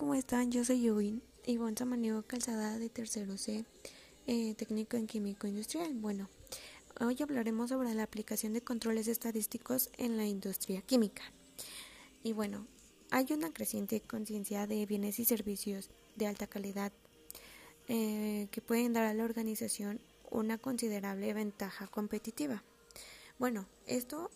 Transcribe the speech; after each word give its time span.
¿cómo 0.00 0.14
están? 0.14 0.50
Yo 0.50 0.64
soy 0.64 0.80
Yubin, 0.80 1.22
Ivonne 1.44 1.76
Samaniego 1.76 2.22
Calzada 2.22 2.78
de 2.78 2.88
Tercero 2.88 3.36
C, 3.36 3.66
eh, 4.26 4.54
técnico 4.54 4.96
en 4.96 5.06
químico 5.06 5.46
industrial. 5.46 5.92
Bueno, 5.92 6.30
hoy 7.00 7.18
hablaremos 7.20 7.68
sobre 7.68 7.92
la 7.92 8.04
aplicación 8.04 8.54
de 8.54 8.62
controles 8.62 9.08
estadísticos 9.08 9.90
en 9.98 10.16
la 10.16 10.24
industria 10.24 10.80
química. 10.80 11.20
Y 12.22 12.32
bueno, 12.32 12.66
hay 13.10 13.26
una 13.34 13.52
creciente 13.52 14.00
conciencia 14.00 14.66
de 14.66 14.86
bienes 14.86 15.18
y 15.18 15.26
servicios 15.26 15.90
de 16.16 16.28
alta 16.28 16.46
calidad 16.46 16.92
eh, 17.86 18.48
que 18.50 18.62
pueden 18.62 18.94
dar 18.94 19.04
a 19.04 19.12
la 19.12 19.24
organización 19.24 20.00
una 20.30 20.56
considerable 20.56 21.34
ventaja 21.34 21.88
competitiva. 21.88 22.64
Bueno, 23.38 23.66
esto, 23.84 24.30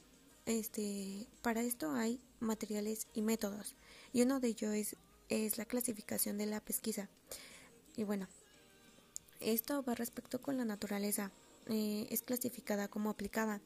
este, 0.44 1.26
para 1.40 1.62
esto 1.62 1.92
hay 1.92 2.20
materiales 2.38 3.06
y 3.14 3.22
métodos, 3.22 3.76
y 4.12 4.20
uno 4.20 4.40
de 4.40 4.48
ellos 4.48 4.74
es 4.74 4.96
es 5.28 5.58
la 5.58 5.64
clasificación 5.64 6.38
de 6.38 6.46
la 6.46 6.60
pesquisa. 6.60 7.08
Y 7.96 8.04
bueno, 8.04 8.28
esto 9.40 9.82
va 9.82 9.94
respecto 9.94 10.40
con 10.40 10.56
la 10.56 10.64
naturaleza. 10.64 11.30
Eh, 11.66 12.06
es 12.10 12.22
clasificada 12.22 12.88
como 12.88 13.10
aplicada 13.10 13.60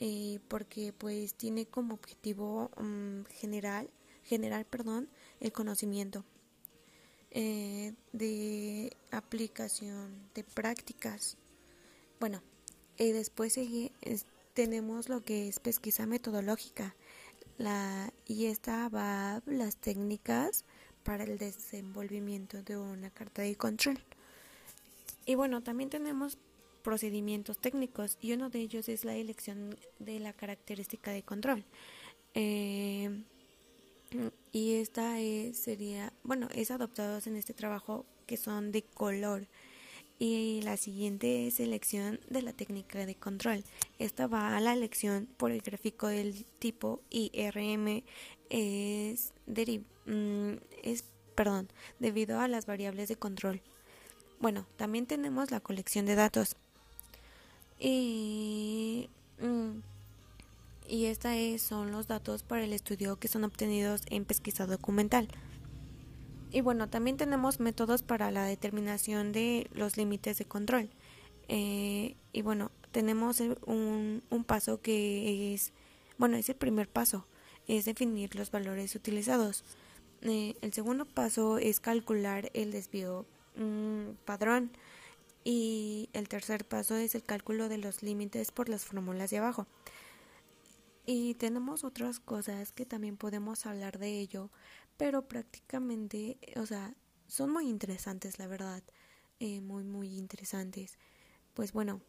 eh, 0.00 0.40
porque 0.48 0.92
pues 0.92 1.34
tiene 1.34 1.66
como 1.66 1.94
objetivo 1.94 2.70
general, 3.30 3.88
general 4.24 4.64
perdón, 4.64 5.08
el 5.40 5.52
conocimiento 5.52 6.24
eh, 7.30 7.92
de 8.12 8.96
aplicación 9.10 10.28
de 10.34 10.42
prácticas. 10.44 11.36
Bueno, 12.18 12.42
y 12.98 13.12
después 13.12 13.58
tenemos 14.54 15.08
lo 15.08 15.24
que 15.24 15.48
es 15.48 15.60
pesquisa 15.60 16.06
metodológica. 16.06 16.96
La, 17.58 18.12
y 18.26 18.46
esta 18.46 18.88
va 18.88 19.42
las 19.46 19.76
técnicas 19.76 20.64
para 21.06 21.22
el 21.22 21.38
desenvolvimiento 21.38 22.62
de 22.62 22.76
una 22.76 23.10
carta 23.10 23.42
de 23.42 23.54
control. 23.54 23.98
Y 25.24 25.36
bueno, 25.36 25.62
también 25.62 25.88
tenemos 25.88 26.36
procedimientos 26.82 27.58
técnicos 27.58 28.18
y 28.20 28.32
uno 28.32 28.50
de 28.50 28.58
ellos 28.58 28.88
es 28.88 29.04
la 29.04 29.14
elección 29.14 29.78
de 30.00 30.18
la 30.18 30.32
característica 30.32 31.12
de 31.12 31.22
control. 31.22 31.64
Eh, 32.34 33.22
y 34.50 34.74
esta 34.74 35.16
sería, 35.52 36.12
bueno, 36.24 36.48
es 36.52 36.72
adoptados 36.72 37.28
en 37.28 37.36
este 37.36 37.54
trabajo 37.54 38.04
que 38.26 38.36
son 38.36 38.72
de 38.72 38.82
color. 38.82 39.46
Y 40.18 40.62
la 40.62 40.78
siguiente 40.78 41.46
es 41.46 41.60
elección 41.60 42.20
de 42.30 42.40
la 42.40 42.52
técnica 42.52 43.04
de 43.04 43.14
control. 43.14 43.64
Esta 43.98 44.26
va 44.26 44.56
a 44.56 44.60
la 44.60 44.72
elección 44.72 45.28
por 45.36 45.50
el 45.50 45.60
gráfico 45.60 46.06
del 46.06 46.46
tipo 46.58 47.00
IRM 47.10 48.02
es, 48.50 49.32
mm, 50.06 50.52
es 50.82 51.04
perdón, 51.34 51.68
debido 51.98 52.40
a 52.40 52.48
las 52.48 52.66
variables 52.66 53.08
de 53.08 53.16
control. 53.16 53.60
Bueno, 54.40 54.66
también 54.76 55.06
tenemos 55.06 55.50
la 55.50 55.60
colección 55.60 56.06
de 56.06 56.14
datos. 56.14 56.56
Y, 57.78 59.10
mm, 59.40 59.80
y 60.88 61.06
esta 61.06 61.36
es, 61.36 61.62
son 61.62 61.92
los 61.92 62.06
datos 62.06 62.42
para 62.42 62.64
el 62.64 62.72
estudio 62.72 63.16
que 63.16 63.28
son 63.28 63.44
obtenidos 63.44 64.02
en 64.08 64.24
pesquisa 64.24 64.66
documental. 64.66 65.28
Y 66.56 66.62
bueno, 66.62 66.88
también 66.88 67.18
tenemos 67.18 67.60
métodos 67.60 68.02
para 68.02 68.30
la 68.30 68.46
determinación 68.46 69.32
de 69.32 69.68
los 69.72 69.98
límites 69.98 70.38
de 70.38 70.46
control. 70.46 70.88
Eh, 71.48 72.16
y 72.32 72.40
bueno, 72.40 72.70
tenemos 72.92 73.40
un, 73.40 74.22
un 74.30 74.44
paso 74.44 74.80
que 74.80 75.52
es, 75.52 75.74
bueno, 76.16 76.38
es 76.38 76.48
el 76.48 76.56
primer 76.56 76.88
paso 76.88 77.26
es 77.68 77.84
definir 77.84 78.34
los 78.36 78.50
valores 78.50 78.94
utilizados. 78.94 79.64
Eh, 80.22 80.54
el 80.62 80.72
segundo 80.72 81.04
paso 81.04 81.58
es 81.58 81.78
calcular 81.78 82.50
el 82.54 82.70
desvío 82.70 83.26
mm, 83.56 84.12
padrón 84.24 84.70
y 85.44 86.08
el 86.14 86.26
tercer 86.26 86.64
paso 86.64 86.96
es 86.96 87.14
el 87.14 87.22
cálculo 87.22 87.68
de 87.68 87.76
los 87.76 88.02
límites 88.02 88.50
por 88.50 88.70
las 88.70 88.86
fórmulas 88.86 89.28
de 89.28 89.36
abajo. 89.38 89.66
Y 91.06 91.34
tenemos 91.34 91.84
otras 91.84 92.18
cosas 92.18 92.72
que 92.72 92.84
también 92.84 93.16
podemos 93.16 93.64
hablar 93.64 93.98
de 93.98 94.18
ello, 94.18 94.50
pero 94.96 95.28
prácticamente, 95.28 96.38
o 96.56 96.66
sea, 96.66 96.94
son 97.28 97.52
muy 97.52 97.68
interesantes, 97.68 98.38
la 98.38 98.48
verdad, 98.48 98.82
eh, 99.38 99.60
muy, 99.60 99.84
muy 99.84 100.18
interesantes. 100.18 100.98
Pues 101.54 101.72
bueno, 101.72 102.00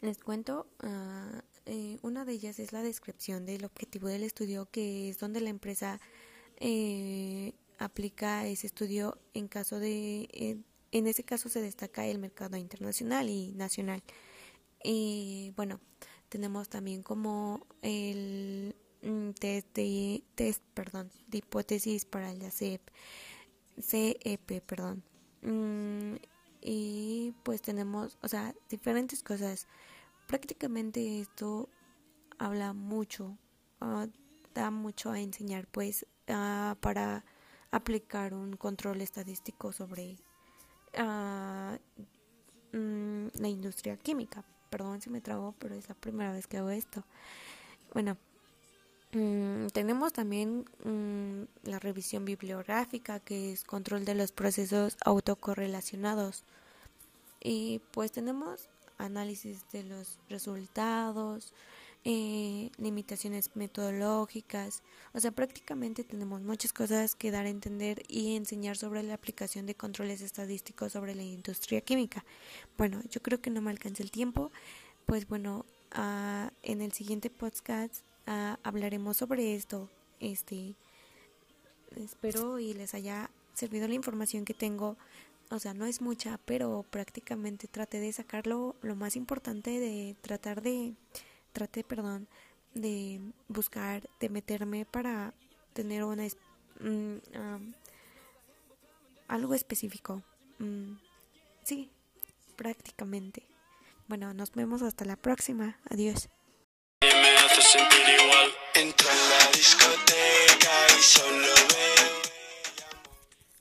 les 0.00 0.18
cuento, 0.18 0.66
uh, 0.82 1.40
una 2.02 2.24
de 2.24 2.32
ellas 2.32 2.58
es 2.58 2.72
la 2.72 2.82
descripción 2.82 3.44
del 3.44 3.64
objetivo 3.64 4.08
del 4.08 4.22
estudio, 4.22 4.66
que 4.70 5.10
es 5.10 5.18
donde 5.18 5.40
la 5.40 5.50
empresa 5.50 6.00
eh, 6.56 7.52
aplica 7.78 8.46
ese 8.46 8.66
estudio 8.66 9.18
en 9.34 9.48
caso 9.48 9.78
de, 9.78 10.28
eh, 10.32 10.58
en 10.92 11.06
ese 11.06 11.24
caso 11.24 11.48
se 11.48 11.60
destaca 11.60 12.06
el 12.06 12.18
mercado 12.18 12.56
internacional 12.56 13.28
y 13.28 13.52
nacional. 13.52 14.02
Y 14.82 15.52
bueno, 15.56 15.80
tenemos 16.30 16.68
también 16.68 17.02
como 17.02 17.66
el 17.82 18.74
mm, 19.02 19.30
test 19.32 19.66
de 19.74 20.22
test, 20.34 20.62
perdón, 20.72 21.10
de 21.26 21.38
hipótesis 21.38 22.06
para 22.06 22.32
la 22.32 22.50
CEP, 22.50 22.80
CEP, 23.78 24.62
perdón. 24.62 25.02
Mm, 25.42 26.14
y 26.62 27.34
pues 27.42 27.60
tenemos, 27.60 28.16
o 28.22 28.28
sea, 28.28 28.54
diferentes 28.68 29.22
cosas. 29.22 29.66
Prácticamente 30.26 31.20
esto 31.20 31.68
habla 32.38 32.72
mucho, 32.72 33.36
ah, 33.80 34.06
da 34.54 34.70
mucho 34.70 35.10
a 35.10 35.20
enseñar, 35.20 35.66
pues, 35.66 36.06
uh, 36.28 36.76
para 36.80 37.24
aplicar 37.72 38.34
un 38.34 38.56
control 38.56 39.00
estadístico 39.00 39.72
sobre 39.72 40.16
uh, 40.98 41.76
la 42.72 43.48
industria 43.48 43.96
química. 43.96 44.44
Perdón 44.70 45.02
si 45.02 45.10
me 45.10 45.20
trago, 45.20 45.54
pero 45.58 45.74
es 45.74 45.88
la 45.88 45.94
primera 45.94 46.32
vez 46.32 46.46
que 46.46 46.58
hago 46.58 46.70
esto. 46.70 47.04
Bueno, 47.92 48.16
Mm, 49.12 49.66
tenemos 49.72 50.12
también 50.12 50.64
mm, 50.84 51.68
la 51.68 51.80
revisión 51.80 52.24
bibliográfica, 52.24 53.18
que 53.18 53.52
es 53.52 53.64
control 53.64 54.04
de 54.04 54.14
los 54.14 54.30
procesos 54.32 54.96
autocorrelacionados. 55.04 56.44
Y 57.42 57.80
pues 57.92 58.12
tenemos 58.12 58.68
análisis 58.98 59.64
de 59.72 59.82
los 59.84 60.18
resultados, 60.28 61.54
eh, 62.04 62.70
limitaciones 62.78 63.50
metodológicas, 63.54 64.82
o 65.12 65.20
sea, 65.20 65.32
prácticamente 65.32 66.02
tenemos 66.02 66.40
muchas 66.40 66.72
cosas 66.72 67.14
que 67.14 67.30
dar 67.30 67.46
a 67.46 67.50
entender 67.50 68.02
y 68.08 68.36
enseñar 68.36 68.76
sobre 68.76 69.02
la 69.02 69.14
aplicación 69.14 69.66
de 69.66 69.74
controles 69.74 70.22
estadísticos 70.22 70.92
sobre 70.92 71.14
la 71.14 71.22
industria 71.22 71.80
química. 71.82 72.24
Bueno, 72.78 73.02
yo 73.10 73.20
creo 73.20 73.40
que 73.40 73.50
no 73.50 73.60
me 73.60 73.70
alcanza 73.70 74.02
el 74.02 74.10
tiempo, 74.10 74.50
pues 75.04 75.28
bueno, 75.28 75.66
uh, 75.96 76.48
en 76.62 76.80
el 76.80 76.92
siguiente 76.92 77.30
podcast 77.30 78.02
hablaremos 78.62 79.16
sobre 79.16 79.54
esto. 79.54 79.88
Este, 80.20 80.74
espero 81.96 82.58
y 82.60 82.74
les 82.74 82.94
haya 82.94 83.30
servido 83.54 83.88
la 83.88 83.94
información 83.94 84.44
que 84.44 84.54
tengo. 84.54 84.96
O 85.50 85.58
sea, 85.58 85.74
no 85.74 85.84
es 85.84 86.00
mucha, 86.00 86.38
pero 86.44 86.84
prácticamente 86.90 87.66
traté 87.66 87.98
de 87.98 88.12
sacarlo 88.12 88.76
lo 88.82 88.94
más 88.94 89.16
importante 89.16 89.80
de 89.80 90.14
tratar 90.20 90.62
de, 90.62 90.94
traté, 91.52 91.84
perdón, 91.84 92.28
de 92.74 93.20
buscar, 93.48 94.08
de 94.20 94.28
meterme 94.28 94.84
para 94.84 95.34
tener 95.72 96.04
una, 96.04 96.24
mm, 96.80 97.72
algo 99.28 99.54
específico. 99.54 100.22
Mm, 100.58 100.94
sí, 101.62 101.90
prácticamente. 102.56 103.42
Bueno, 104.08 104.34
nos 104.34 104.52
vemos 104.52 104.82
hasta 104.82 105.04
la 105.04 105.16
próxima. 105.16 105.78
Adiós 105.90 106.28
sentir 107.70 108.06
igual. 108.20 108.50
Entra 108.74 109.06
en 109.12 109.30
la 109.30 109.50
discoteca 109.52 110.72
y 110.98 111.02
solo 111.02 111.46
veo. 111.46 112.10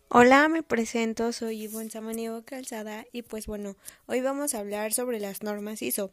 Hola, 0.10 0.48
me 0.48 0.64
presento, 0.64 1.32
soy 1.32 1.64
Ivonne 1.64 1.92
Samaniego 1.92 2.44
Calzada 2.44 3.06
y 3.12 3.22
pues 3.22 3.46
bueno, 3.46 3.76
hoy 4.08 4.22
vamos 4.22 4.56
a 4.56 4.60
hablar 4.60 4.94
sobre 4.94 5.20
las 5.20 5.44
normas 5.44 5.84
ISO. 5.84 6.12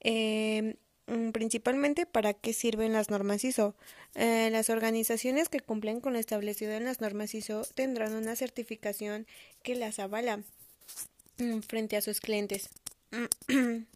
Eh, 0.00 0.76
principalmente 1.32 2.06
para 2.06 2.34
qué 2.34 2.52
sirven 2.52 2.92
las 2.92 3.10
normas 3.10 3.44
ISO. 3.44 3.74
Eh, 4.14 4.48
las 4.50 4.70
organizaciones 4.70 5.48
que 5.48 5.60
cumplen 5.60 6.00
con 6.00 6.12
lo 6.12 6.18
establecido 6.18 6.72
en 6.72 6.84
las 6.84 7.00
normas 7.00 7.34
ISO 7.34 7.62
tendrán 7.74 8.14
una 8.14 8.36
certificación 8.36 9.26
que 9.62 9.74
las 9.74 9.98
avala 9.98 10.42
mm, 11.38 11.60
frente 11.60 11.96
a 11.96 12.02
sus 12.02 12.20
clientes. 12.20 12.68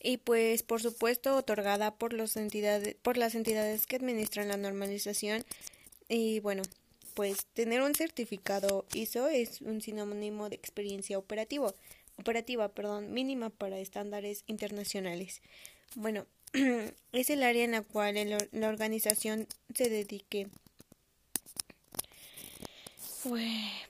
y 0.00 0.16
pues 0.18 0.62
por 0.62 0.80
supuesto 0.80 1.36
otorgada 1.36 1.94
por 1.94 2.12
las 2.14 2.36
entidades 2.36 3.86
que 3.86 3.96
administran 3.96 4.48
la 4.48 4.56
normalización 4.56 5.44
y 6.08 6.40
bueno 6.40 6.62
pues 7.14 7.46
tener 7.52 7.82
un 7.82 7.94
certificado 7.94 8.86
ISO 8.94 9.28
es 9.28 9.60
un 9.60 9.82
sinónimo 9.82 10.48
de 10.48 10.56
experiencia 10.56 11.18
operativo, 11.18 11.74
operativa 12.16 12.68
perdón, 12.68 13.12
mínima 13.12 13.50
para 13.50 13.78
estándares 13.78 14.44
internacionales. 14.46 15.42
Bueno, 15.94 16.26
es 17.12 17.30
el 17.30 17.42
área 17.42 17.64
en 17.64 17.72
la 17.72 17.82
cual 17.82 18.14
la 18.52 18.68
organización 18.68 19.46
se 19.74 19.88
dedique 19.90 20.48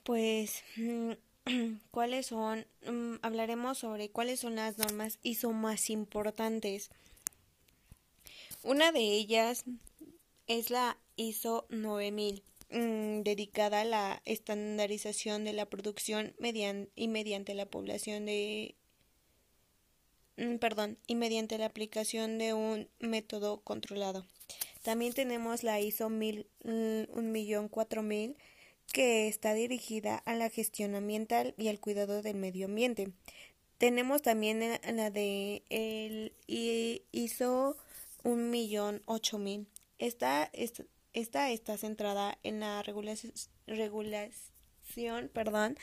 Pues, 0.02 0.62
¿cuáles 1.90 2.26
son? 2.26 2.66
Mm, 2.86 3.14
hablaremos 3.22 3.78
sobre 3.78 4.10
cuáles 4.10 4.40
son 4.40 4.56
las 4.56 4.76
normas 4.76 5.18
ISO 5.22 5.52
más 5.52 5.88
importantes. 5.88 6.90
Una 8.62 8.92
de 8.92 9.00
ellas 9.00 9.64
es 10.46 10.70
la 10.70 10.98
ISO 11.16 11.66
9000, 11.70 12.42
mm, 12.70 13.22
dedicada 13.22 13.80
a 13.80 13.84
la 13.84 14.22
estandarización 14.26 15.44
de 15.44 15.54
la 15.54 15.66
producción 15.66 16.34
y 16.94 17.08
mediante 17.08 17.54
la 17.54 17.66
población 17.66 18.26
de 18.26 18.74
perdón, 20.60 20.98
y 21.06 21.14
mediante 21.14 21.58
la 21.58 21.66
aplicación 21.66 22.38
de 22.38 22.54
un 22.54 22.88
método 23.00 23.60
controlado. 23.60 24.26
También 24.82 25.12
tenemos 25.12 25.62
la 25.62 25.80
ISO 25.80 26.08
1000, 26.08 26.46
millón 27.14 27.70
que 28.92 29.28
está 29.28 29.54
dirigida 29.54 30.16
a 30.16 30.34
la 30.34 30.50
gestión 30.50 30.94
ambiental 30.94 31.54
y 31.56 31.68
al 31.68 31.80
cuidado 31.80 32.22
del 32.22 32.36
medio 32.36 32.66
ambiente. 32.66 33.12
Tenemos 33.78 34.22
también 34.22 34.60
la 34.60 35.10
de 35.10 35.62
el 35.68 36.32
ISO 36.46 37.76
un 38.22 38.50
millón 38.50 39.02
ocho 39.06 39.38
mil. 39.38 39.66
Esta, 39.98 40.50
esta, 40.52 41.50
está 41.50 41.76
centrada 41.76 42.38
en 42.42 42.60
la 42.60 42.82
regulación, 42.82 43.32
regulación 43.66 45.30
perdón, 45.32 45.76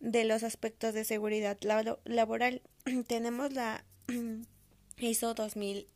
de 0.00 0.24
los 0.24 0.42
aspectos 0.42 0.94
de 0.94 1.04
seguridad 1.04 1.58
laboral. 2.04 2.62
Tenemos 3.06 3.52
la 3.52 3.84
ISO 4.98 5.34
2000, 5.34 5.86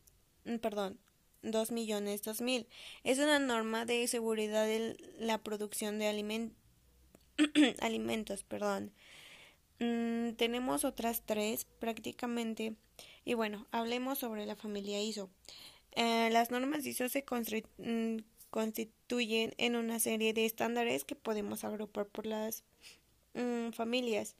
perdón, 0.61 0.99
2 1.41 1.71
millones 1.71 2.21
2000. 2.23 2.67
Es 3.03 3.19
una 3.19 3.39
norma 3.39 3.85
de 3.85 4.07
seguridad 4.07 4.65
de 4.65 4.97
la 5.19 5.37
producción 5.39 5.99
de 5.99 6.07
alimentos, 7.79 8.43
perdón. 8.43 8.91
Mm, 9.79 10.33
tenemos 10.33 10.85
otras 10.85 11.23
tres 11.25 11.65
prácticamente 11.79 12.75
y 13.25 13.33
bueno, 13.33 13.67
hablemos 13.71 14.19
sobre 14.19 14.45
la 14.45 14.55
familia 14.55 15.01
ISO. 15.01 15.29
Eh, 15.95 16.29
las 16.31 16.51
normas 16.51 16.85
ISO 16.85 17.09
se 17.09 17.23
mm, 17.77 18.17
constituyen 18.49 19.53
en 19.57 19.75
una 19.75 19.99
serie 19.99 20.33
de 20.33 20.45
estándares 20.45 21.05
que 21.05 21.15
podemos 21.15 21.63
agrupar 21.63 22.07
por 22.07 22.25
las 22.25 22.63
mm, 23.33 23.71
familias. 23.71 24.35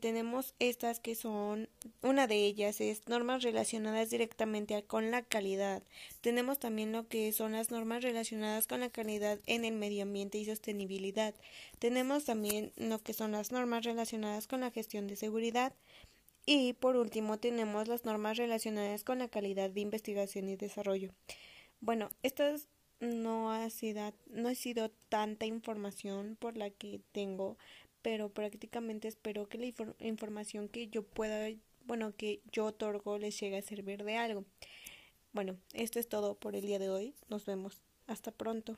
Tenemos 0.00 0.54
estas 0.58 0.98
que 0.98 1.14
son, 1.14 1.68
una 2.02 2.26
de 2.26 2.36
ellas 2.46 2.80
es 2.80 3.06
normas 3.08 3.42
relacionadas 3.42 4.10
directamente 4.10 4.82
con 4.82 5.10
la 5.10 5.22
calidad. 5.22 5.82
Tenemos 6.20 6.58
también 6.58 6.92
lo 6.92 7.06
que 7.06 7.32
son 7.32 7.52
las 7.52 7.70
normas 7.70 8.02
relacionadas 8.02 8.66
con 8.66 8.80
la 8.80 8.90
calidad 8.90 9.38
en 9.46 9.64
el 9.64 9.74
medio 9.74 10.02
ambiente 10.02 10.38
y 10.38 10.46
sostenibilidad. 10.46 11.34
Tenemos 11.78 12.24
también 12.24 12.72
lo 12.76 12.98
que 12.98 13.12
son 13.12 13.32
las 13.32 13.52
normas 13.52 13.84
relacionadas 13.84 14.46
con 14.46 14.60
la 14.60 14.70
gestión 14.70 15.06
de 15.06 15.16
seguridad. 15.16 15.74
Y 16.46 16.72
por 16.72 16.96
último 16.96 17.38
tenemos 17.38 17.86
las 17.86 18.04
normas 18.04 18.38
relacionadas 18.38 19.04
con 19.04 19.18
la 19.18 19.28
calidad 19.28 19.70
de 19.70 19.82
investigación 19.82 20.48
y 20.48 20.56
desarrollo. 20.56 21.12
Bueno, 21.80 22.10
estas 22.22 22.68
no 23.00 23.52
ha 23.52 23.68
sido, 23.70 24.12
no 24.26 24.48
ha 24.48 24.54
sido 24.54 24.90
tanta 25.08 25.46
información 25.46 26.36
por 26.38 26.56
la 26.56 26.70
que 26.70 27.00
tengo, 27.12 27.56
pero 28.02 28.28
prácticamente 28.28 29.08
espero 29.08 29.48
que 29.48 29.58
la 29.58 30.06
información 30.06 30.68
que 30.68 30.88
yo 30.88 31.02
pueda, 31.02 31.48
bueno, 31.84 32.14
que 32.16 32.42
yo 32.52 32.66
otorgo 32.66 33.18
les 33.18 33.38
llegue 33.38 33.58
a 33.58 33.62
servir 33.62 34.04
de 34.04 34.16
algo. 34.16 34.44
Bueno, 35.32 35.56
esto 35.74 35.98
es 35.98 36.08
todo 36.08 36.34
por 36.34 36.56
el 36.56 36.62
día 36.62 36.78
de 36.78 36.90
hoy. 36.90 37.14
Nos 37.28 37.46
vemos. 37.46 37.82
Hasta 38.06 38.32
pronto. 38.32 38.76